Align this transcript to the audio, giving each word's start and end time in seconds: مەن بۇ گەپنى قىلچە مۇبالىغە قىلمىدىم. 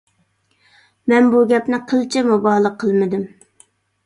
مەن 1.13 1.29
بۇ 1.33 1.41
گەپنى 1.51 1.81
قىلچە 1.93 2.25
مۇبالىغە 2.31 2.75
قىلمىدىم. 2.85 3.29